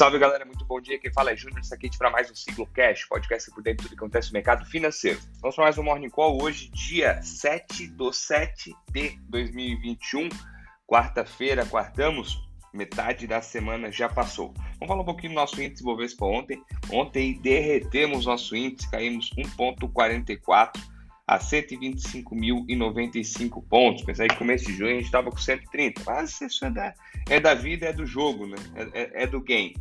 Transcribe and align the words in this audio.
Salve 0.00 0.18
galera, 0.18 0.46
muito 0.46 0.64
bom 0.64 0.80
dia. 0.80 0.98
Quem 0.98 1.12
fala 1.12 1.30
é 1.30 1.36
Júnior 1.36 1.62
Saquete 1.62 1.98
para 1.98 2.08
mais 2.08 2.30
um 2.30 2.34
Ciclo 2.34 2.66
Cash, 2.68 3.04
podcast 3.04 3.50
por 3.50 3.62
dentro 3.62 3.82
de 3.82 3.88
tudo 3.90 3.98
que 3.98 4.02
acontece 4.02 4.28
no 4.28 4.32
mercado 4.32 4.64
financeiro. 4.64 5.20
Vamos 5.42 5.54
para 5.54 5.64
mais 5.64 5.76
um 5.76 5.82
Morning 5.82 6.08
Call 6.08 6.42
hoje, 6.42 6.70
dia 6.70 7.20
7 7.20 7.86
do 7.88 8.10
7 8.10 8.74
de 8.90 9.20
2021, 9.28 10.30
quarta-feira, 10.86 11.66
quartamos, 11.66 12.40
metade 12.72 13.26
da 13.26 13.42
semana 13.42 13.92
já 13.92 14.08
passou. 14.08 14.54
Vamos 14.78 14.88
falar 14.88 15.02
um 15.02 15.04
pouquinho 15.04 15.34
do 15.34 15.36
nosso 15.36 15.60
índice 15.60 15.84
Bovespa 15.84 16.24
ontem. 16.24 16.64
Ontem 16.90 17.38
derretemos 17.38 18.24
nosso 18.24 18.56
índice, 18.56 18.90
caímos 18.90 19.28
1,44 19.36 20.80
a 21.30 21.38
125.095 21.38 23.64
pontos. 23.68 24.02
Pensar 24.02 24.26
que 24.26 24.34
começo 24.34 24.66
de 24.66 24.76
junho 24.76 24.90
a 24.90 24.94
gente 24.94 25.04
estava 25.04 25.30
com 25.30 25.38
130, 25.38 26.02
mas 26.04 26.40
isso 26.40 26.64
é 26.64 26.70
da, 26.70 26.92
é 27.28 27.38
da 27.38 27.54
vida, 27.54 27.86
é 27.86 27.92
do 27.92 28.04
jogo, 28.04 28.48
né? 28.48 28.56
é, 28.74 28.82
é, 29.00 29.22
é 29.22 29.26
do 29.28 29.40
game. 29.40 29.76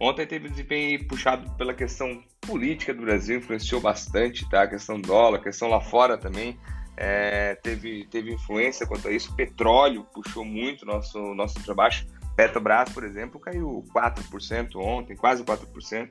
Ontem 0.00 0.26
teve 0.26 0.48
um 0.48 0.50
desempenho 0.50 1.06
puxado 1.06 1.48
pela 1.52 1.72
questão 1.72 2.24
política 2.40 2.92
do 2.92 3.02
Brasil, 3.02 3.38
influenciou 3.38 3.80
bastante, 3.80 4.50
tá? 4.50 4.64
A 4.64 4.68
questão 4.68 5.00
dólar, 5.00 5.38
a 5.38 5.42
questão 5.42 5.68
lá 5.68 5.80
fora 5.80 6.18
também. 6.18 6.58
É, 6.96 7.54
teve, 7.62 8.04
teve 8.06 8.34
influência 8.34 8.88
quanto 8.88 9.06
a 9.06 9.12
isso. 9.12 9.32
Petróleo 9.36 10.04
puxou 10.12 10.44
muito 10.44 10.84
nosso, 10.84 11.20
nosso 11.36 11.62
para 11.62 11.72
baixo. 11.72 12.04
Petrobras, 12.34 12.92
por 12.92 13.04
exemplo, 13.04 13.38
caiu 13.38 13.84
4% 13.94 14.74
ontem, 14.74 15.14
quase 15.14 15.44
4%. 15.44 16.10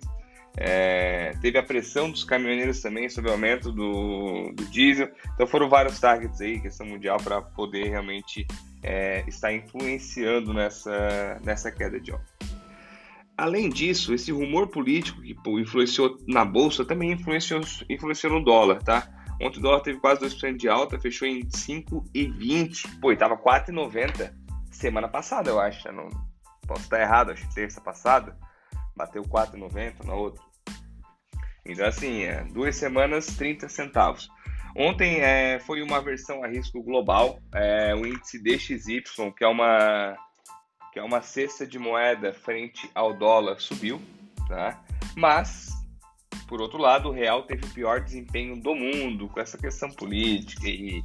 É, 0.56 1.34
teve 1.42 1.58
a 1.58 1.64
pressão 1.64 2.12
dos 2.12 2.24
caminhoneiros 2.24 2.80
também 2.80 3.10
sobre 3.10 3.30
o 3.30 3.34
aumento 3.34 3.72
do, 3.72 4.52
do 4.54 4.66
diesel. 4.66 5.10
Então 5.34 5.48
foram 5.48 5.68
vários 5.68 6.00
targets 6.00 6.40
aí, 6.42 6.60
questão 6.60 6.86
mundial, 6.86 7.18
para 7.18 7.42
poder 7.42 7.90
realmente 7.90 8.46
é, 8.84 9.24
estar 9.28 9.52
influenciando 9.52 10.54
nessa, 10.54 11.40
nessa 11.44 11.72
queda 11.72 12.00
de 12.00 12.12
óleo. 12.12 12.24
Além 13.36 13.68
disso, 13.68 14.14
esse 14.14 14.32
rumor 14.32 14.68
político 14.68 15.22
que 15.22 15.34
pô, 15.34 15.60
influenciou 15.60 16.18
na 16.28 16.46
bolsa 16.46 16.86
também 16.86 17.12
influenciou, 17.12 17.62
influenciou 17.90 18.34
no 18.34 18.44
dólar, 18.44 18.84
tá? 18.84 19.08
Ontem 19.42 19.58
o 19.58 19.62
dólar 19.62 19.82
teve 19.82 20.00
quase 20.00 20.22
2% 20.22 20.56
de 20.56 20.70
alta, 20.70 21.00
fechou 21.00 21.28
em 21.28 21.42
5,20. 21.42 23.00
Pô, 23.02 23.12
e 23.12 23.18
tava 23.18 23.36
4,90 23.36 24.32
semana 24.70 25.08
passada, 25.08 25.50
eu 25.50 25.60
acho. 25.60 25.88
Eu 25.88 25.94
não 25.94 26.10
posso 26.68 26.84
estar 26.84 27.02
errado, 27.02 27.32
acho 27.32 27.48
que 27.48 27.56
terça 27.56 27.82
passada 27.82 28.38
bateu 28.96 29.24
4,90 29.24 30.06
na 30.06 30.14
outra. 30.14 30.44
Então, 31.66 31.86
assim, 31.86 32.24
é, 32.24 32.44
duas 32.46 32.76
semanas, 32.76 33.28
30 33.28 33.70
centavos. 33.70 34.30
Ontem 34.76 35.22
é, 35.22 35.60
foi 35.60 35.82
uma 35.82 36.02
versão 36.02 36.44
a 36.44 36.48
risco 36.48 36.82
global, 36.82 37.40
é, 37.54 37.94
o 37.94 38.06
índice 38.06 38.42
DXY, 38.42 39.04
que 39.38 39.44
é 39.44 39.48
uma 39.48 40.18
que 40.92 41.00
é 41.00 41.04
uma 41.04 41.24
cesta 41.24 41.66
de 41.66 41.80
moeda 41.80 42.32
frente 42.32 42.88
ao 42.94 43.16
dólar, 43.16 43.60
subiu, 43.60 44.00
tá? 44.48 44.80
Mas, 45.18 45.70
por 46.48 46.62
outro 46.62 46.78
lado, 46.78 47.10
o 47.10 47.12
real 47.12 47.44
teve 47.44 47.66
o 47.66 47.70
pior 47.70 48.00
desempenho 48.00 48.62
do 48.62 48.76
mundo 48.76 49.28
com 49.28 49.40
essa 49.40 49.58
questão 49.58 49.90
política 49.90 50.68
e, 50.68 51.02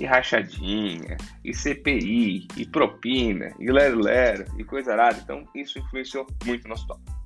e 0.00 0.06
rachadinha, 0.06 1.18
e 1.44 1.52
CPI, 1.52 2.48
e 2.56 2.66
propina, 2.66 3.54
e 3.60 3.70
lero-lero, 3.70 4.46
e 4.58 4.64
coisa 4.64 4.92
arada. 4.92 5.20
Então, 5.22 5.44
isso 5.54 5.78
influenciou 5.78 6.26
muito 6.46 6.62
no 6.62 6.70
nosso 6.70 6.86
dólar. 6.86 7.17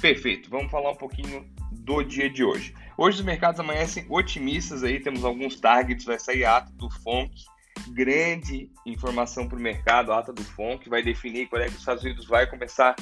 Perfeito, 0.00 0.48
vamos 0.48 0.70
falar 0.70 0.92
um 0.92 0.96
pouquinho 0.96 1.46
do 1.72 2.02
dia 2.02 2.30
de 2.30 2.42
hoje. 2.42 2.74
Hoje 2.96 3.18
os 3.18 3.24
mercados 3.24 3.60
amanhecem 3.60 4.06
otimistas 4.08 4.82
aí, 4.82 4.98
temos 4.98 5.24
alguns 5.24 5.60
targets, 5.60 6.06
vai 6.06 6.18
sair 6.18 6.42
a 6.44 6.56
ata 6.56 6.72
do 6.72 6.88
FONC, 6.88 7.44
grande 7.88 8.70
informação 8.86 9.46
para 9.46 9.58
o 9.58 9.60
mercado, 9.60 10.10
a 10.10 10.18
ata 10.18 10.32
do 10.32 10.42
FONC, 10.42 10.88
vai 10.88 11.02
definir 11.02 11.48
quando 11.48 11.62
é 11.62 11.64
que 11.66 11.72
os 11.72 11.80
Estados 11.80 12.02
Unidos 12.02 12.26
vai 12.26 12.46
começar 12.46 12.96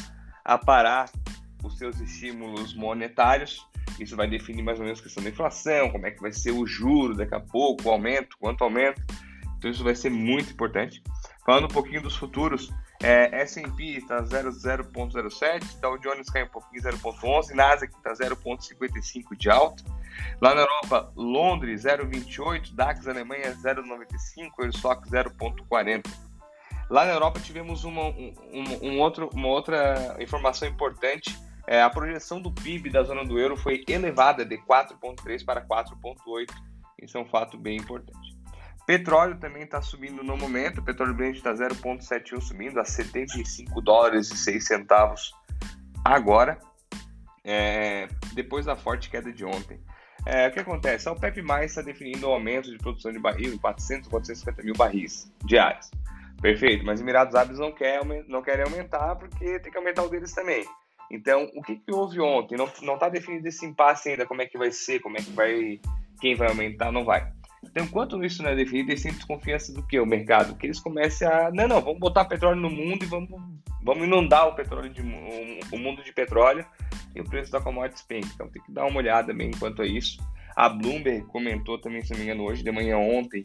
a 0.44 0.58
parar 0.58 1.08
os 1.62 1.78
seus 1.78 2.00
estímulos 2.00 2.74
monetários. 2.74 3.64
Isso 4.00 4.16
vai 4.16 4.28
definir 4.28 4.62
mais 4.62 4.80
ou 4.80 4.84
menos 4.84 4.98
a 4.98 5.02
questão 5.04 5.22
da 5.22 5.30
inflação, 5.30 5.90
como 5.90 6.04
é 6.04 6.10
que 6.10 6.20
vai 6.20 6.32
ser 6.32 6.50
o 6.50 6.66
juro 6.66 7.14
daqui 7.14 7.34
a 7.34 7.40
pouco, 7.40 7.88
o 7.88 7.92
aumento, 7.92 8.36
quanto 8.40 8.64
aumento. 8.64 9.00
Então 9.56 9.70
isso 9.70 9.84
vai 9.84 9.94
ser 9.94 10.10
muito 10.10 10.52
importante. 10.52 11.00
Falando 11.48 11.64
um 11.64 11.68
pouquinho 11.68 12.02
dos 12.02 12.14
futuros, 12.14 12.70
é, 13.02 13.40
S&P 13.40 13.96
está 13.96 14.22
0,07, 14.22 15.80
Dow 15.80 15.96
Jones 15.96 16.28
cai 16.28 16.42
um 16.42 16.48
pouquinho 16.48 16.82
0,11, 16.82 17.54
Nasdaq 17.54 17.90
está 17.96 18.12
0,55 18.12 19.34
de 19.34 19.48
alta. 19.48 19.82
Lá 20.42 20.54
na 20.54 20.60
Europa, 20.60 21.10
Londres 21.16 21.84
0,28, 21.84 22.74
DAX 22.74 23.08
Alemanha 23.08 23.56
0,95, 23.64 24.50
Eurostock 24.58 25.08
0,40. 25.08 26.06
Lá 26.90 27.06
na 27.06 27.12
Europa 27.14 27.40
tivemos 27.40 27.82
uma, 27.82 28.08
um, 28.08 28.34
um 28.82 29.00
outro, 29.00 29.30
uma 29.32 29.48
outra 29.48 30.18
informação 30.20 30.68
importante. 30.68 31.34
É, 31.66 31.80
a 31.80 31.88
projeção 31.88 32.42
do 32.42 32.52
PIB 32.52 32.90
da 32.90 33.02
zona 33.02 33.24
do 33.24 33.38
euro 33.38 33.56
foi 33.56 33.86
elevada 33.88 34.44
de 34.44 34.58
4,3 34.58 35.42
para 35.46 35.66
4,8. 35.66 36.46
Isso 37.02 37.16
é 37.16 37.20
um 37.22 37.26
fato 37.26 37.56
bem 37.56 37.78
importante. 37.78 38.37
Petróleo 38.88 39.36
também 39.36 39.64
está 39.64 39.82
subindo 39.82 40.24
no 40.24 40.34
momento. 40.34 40.78
O 40.78 40.82
petróleo 40.82 41.12
Brent 41.12 41.36
está 41.36 41.52
0,71 41.52 42.40
subindo 42.40 42.80
a 42.80 42.86
75 42.86 43.82
dólares 43.82 44.30
e 44.30 44.36
6 44.38 44.66
centavos 44.66 45.30
agora, 46.02 46.58
é, 47.44 48.08
depois 48.32 48.64
da 48.64 48.76
forte 48.76 49.10
queda 49.10 49.30
de 49.30 49.44
ontem. 49.44 49.78
É, 50.24 50.48
o 50.48 50.52
que 50.52 50.60
acontece? 50.60 51.06
A 51.06 51.12
OPEP 51.12 51.44
está 51.64 51.82
definindo 51.82 52.26
o 52.26 52.32
aumento 52.32 52.70
de 52.70 52.78
produção 52.78 53.12
de 53.12 53.18
barril 53.18 53.52
em 53.52 53.58
400, 53.58 54.08
450 54.08 54.62
mil 54.62 54.74
barris 54.74 55.30
diários. 55.44 55.90
Perfeito, 56.40 56.86
mas 56.86 56.98
Emirados 56.98 57.34
Árabes 57.34 57.58
não, 57.58 57.70
quer, 57.70 58.02
não 58.26 58.40
querem 58.40 58.64
aumentar 58.64 59.16
porque 59.16 59.60
tem 59.60 59.70
que 59.70 59.76
aumentar 59.76 60.04
o 60.04 60.08
deles 60.08 60.32
também. 60.32 60.64
Então, 61.10 61.46
o 61.54 61.62
que, 61.62 61.76
que 61.76 61.92
houve 61.92 62.22
ontem? 62.22 62.56
Não 62.56 62.94
está 62.94 63.10
definido 63.10 63.46
esse 63.48 63.66
impasse 63.66 64.08
ainda, 64.08 64.24
como 64.24 64.40
é 64.40 64.46
que 64.46 64.56
vai 64.56 64.72
ser, 64.72 65.00
como 65.00 65.18
é 65.18 65.20
que 65.20 65.32
vai, 65.32 65.78
quem 66.22 66.34
vai 66.34 66.48
aumentar, 66.48 66.90
não 66.90 67.04
vai. 67.04 67.36
Então, 67.70 67.84
enquanto 67.84 68.22
isso 68.24 68.42
não 68.42 68.50
é 68.50 68.56
definido, 68.56 68.90
eles 68.90 69.02
têm 69.02 69.12
desconfiança 69.12 69.72
do 69.72 69.82
que? 69.82 70.00
O 70.00 70.06
mercado? 70.06 70.56
Que 70.56 70.66
eles 70.66 70.80
comecem 70.80 71.26
a. 71.26 71.50
Não, 71.50 71.68
não, 71.68 71.80
vamos 71.80 71.98
botar 71.98 72.24
petróleo 72.24 72.60
no 72.60 72.70
mundo 72.70 73.04
e 73.04 73.06
vamos, 73.06 73.28
vamos 73.82 74.04
inundar 74.04 74.48
o 74.48 74.54
petróleo 74.54 74.90
de, 74.90 75.02
o, 75.02 75.76
o 75.76 75.78
mundo 75.78 76.02
de 76.02 76.12
petróleo 76.12 76.64
e 77.14 77.20
o 77.20 77.24
preço 77.24 77.52
da 77.52 77.60
commodity 77.60 77.94
despenca. 77.94 78.28
Então 78.34 78.48
tem 78.48 78.62
que 78.62 78.72
dar 78.72 78.86
uma 78.86 78.98
olhada 78.98 79.32
bem 79.34 79.48
enquanto 79.48 79.82
a 79.82 79.86
isso. 79.86 80.18
A 80.56 80.68
Bloomberg 80.68 81.24
comentou 81.26 81.78
também, 81.78 82.02
se 82.02 82.10
não 82.10 82.18
me 82.18 82.24
engano, 82.24 82.44
hoje 82.44 82.64
de 82.64 82.72
manhã 82.72 82.96
ontem, 82.96 83.42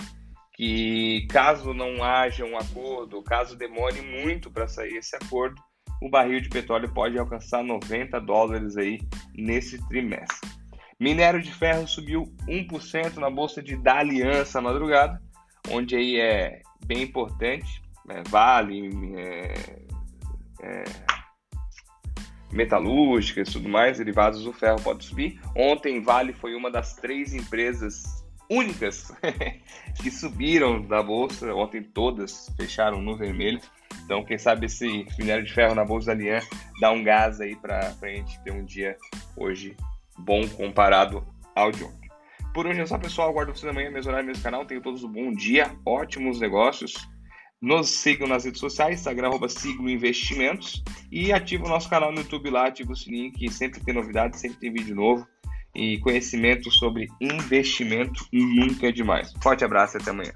que 0.53 1.28
caso 1.29 1.73
não 1.73 2.03
haja 2.03 2.45
um 2.45 2.57
acordo, 2.57 3.22
caso 3.22 3.56
demore 3.56 4.01
muito 4.01 4.50
para 4.50 4.67
sair 4.67 4.97
esse 4.97 5.16
acordo, 5.16 5.62
o 6.01 6.09
barril 6.09 6.41
de 6.41 6.50
petróleo 6.50 6.91
pode 6.91 7.17
alcançar 7.17 7.63
90 7.63 8.19
dólares 8.19 8.78
aí 8.78 9.00
nesse 9.35 9.78
trimestre. 9.88 10.50
Minério 11.03 11.41
de 11.41 11.53
ferro 11.53 11.85
subiu 11.85 12.33
1% 12.47 13.17
na 13.17 13.29
bolsa 13.29 13.61
de 13.61 13.77
Aliança 13.85 14.61
madrugada, 14.61 15.21
onde 15.69 15.97
aí 15.97 16.17
é 16.17 16.61
bem 16.85 17.01
importante, 17.01 17.83
né? 18.05 18.23
Vale, 18.29 18.89
é, 19.17 19.53
é, 20.61 20.83
metalúrgicas 22.53 23.49
e 23.49 23.51
tudo 23.51 23.67
mais, 23.67 23.97
derivados 23.97 24.45
do 24.45 24.53
ferro 24.53 24.81
pode 24.81 25.03
subir. 25.03 25.41
Ontem 25.53 26.01
Vale 26.01 26.31
foi 26.31 26.55
uma 26.55 26.71
das 26.71 26.95
três 26.95 27.33
empresas 27.33 28.25
únicas 28.49 29.11
que 30.01 30.09
subiram 30.09 30.81
da 30.83 31.03
bolsa, 31.03 31.53
ontem 31.53 31.83
todas 31.83 32.49
fecharam 32.55 33.01
no 33.01 33.17
vermelho. 33.17 33.59
Então, 34.05 34.23
quem 34.23 34.37
sabe 34.37 34.67
esse 34.67 35.05
minério 35.19 35.43
de 35.43 35.51
ferro 35.51 35.75
na 35.75 35.83
bolsa 35.83 36.07
da 36.07 36.11
Aliança 36.13 36.47
dá 36.79 36.91
um 36.91 37.03
gás 37.03 37.41
aí 37.41 37.57
para 37.57 37.93
a 38.01 38.07
gente 38.07 38.41
ter 38.41 38.53
um 38.53 38.63
dia 38.63 38.95
hoje 39.35 39.75
bom 40.18 40.47
comparado 40.47 41.25
ao 41.56 41.72
de 41.72 41.84
ontem. 41.84 42.09
Por 42.53 42.68
hoje 42.68 42.81
é 42.81 42.85
só, 42.85 42.97
pessoal. 42.97 43.29
Aguardo 43.29 43.56
vocês 43.56 43.69
amanhã, 43.69 43.90
mesmo 43.90 44.12
horário, 44.12 44.28
mesmo 44.28 44.44
canal. 44.44 44.66
Tenham 44.66 44.81
todos 44.81 45.03
um 45.03 45.12
bom 45.12 45.33
dia, 45.33 45.75
ótimos 45.86 46.39
negócios. 46.39 46.94
Nos 47.62 47.89
sigam 47.89 48.27
nas 48.27 48.44
redes 48.44 48.60
sociais, 48.60 49.00
Instagram, 49.00 49.30
arroba 49.30 49.50
Siglo 49.50 49.89
Investimentos. 49.89 50.83
E 51.12 51.31
ativa 51.31 51.65
o 51.65 51.69
nosso 51.69 51.89
canal 51.89 52.12
no 52.12 52.19
YouTube 52.19 52.50
lá, 52.50 52.68
ativa 52.68 52.92
o 52.92 52.95
sininho 52.95 53.31
que 53.31 53.50
sempre 53.51 53.80
tem 53.81 53.94
novidade, 53.94 54.38
sempre 54.38 54.57
tem 54.60 54.71
vídeo 54.71 54.95
novo. 54.95 55.25
E 55.74 55.98
conhecimento 56.00 56.69
sobre 56.69 57.07
investimento 57.19 58.27
nunca 58.31 58.89
é 58.89 58.92
demais. 58.92 59.33
Forte 59.42 59.66
abraço 59.66 59.98
e 59.98 60.01
até 60.01 60.12
amanhã. 60.12 60.33